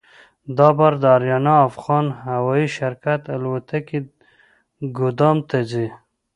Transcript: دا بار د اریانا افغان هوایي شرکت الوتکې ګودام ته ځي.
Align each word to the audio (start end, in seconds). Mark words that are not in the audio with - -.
دا 0.57 0.69
بار 0.77 0.93
د 1.01 1.03
اریانا 1.15 1.55
افغان 1.69 2.05
هوایي 2.25 2.67
شرکت 2.77 3.21
الوتکې 3.35 3.99
ګودام 4.97 5.37
ته 5.49 5.57
ځي. 5.71 5.87